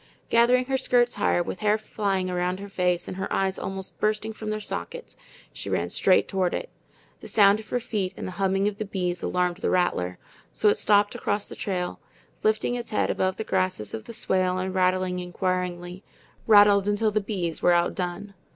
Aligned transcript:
Gathering 0.31 0.65
her 0.65 0.79
skirts 0.79 1.13
higher, 1.13 1.43
with 1.43 1.59
hair 1.59 1.77
flying 1.77 2.27
around 2.27 2.59
her 2.59 2.67
face 2.69 3.07
and 3.07 3.17
her 3.17 3.31
eyes 3.31 3.59
almost 3.59 3.99
bursting 3.99 4.33
from 4.33 4.49
their 4.49 4.59
sockets, 4.59 5.15
she 5.53 5.69
ran 5.69 5.91
straight 5.91 6.27
toward 6.27 6.55
it. 6.55 6.71
The 7.19 7.27
sound 7.27 7.59
of 7.59 7.69
her 7.69 7.79
feet 7.79 8.11
and 8.17 8.25
the 8.25 8.31
humming 8.31 8.67
of 8.67 8.79
the 8.79 8.85
bees 8.85 9.21
alarmed 9.21 9.57
the 9.57 9.69
rattler, 9.69 10.17
so 10.51 10.69
it 10.69 10.79
stopped 10.79 11.13
across 11.13 11.45
the 11.45 11.55
trail, 11.55 11.99
lifting 12.41 12.73
its 12.73 12.89
head 12.89 13.11
above 13.11 13.37
the 13.37 13.43
grasses 13.43 13.93
of 13.93 14.05
the 14.05 14.13
swale 14.13 14.57
and 14.57 14.73
rattling 14.73 15.19
inquiringly 15.19 16.03
rattled 16.47 16.87
until 16.87 17.11
the 17.11 17.21
bees 17.21 17.61
were 17.61 17.73
outdone. 17.73 18.33